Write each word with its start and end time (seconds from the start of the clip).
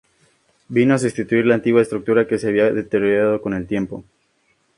Vino 0.77 0.95
a 0.95 0.97
sustituir 0.97 1.45
la 1.45 1.53
antigua 1.53 1.79
estructura 1.83 2.27
que 2.27 2.39
se 2.39 2.47
había 2.47 2.71
deteriorado 2.73 3.39
con 3.39 3.53
el 3.53 3.67
tiempo. 3.67 4.03